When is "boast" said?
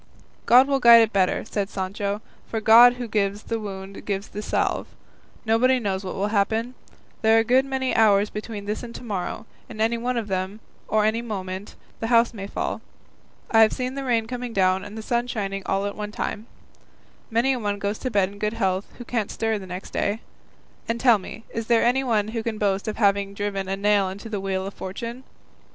22.57-22.87